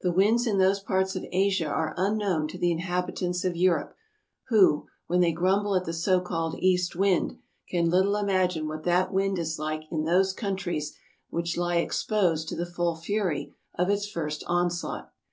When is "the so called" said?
5.84-6.56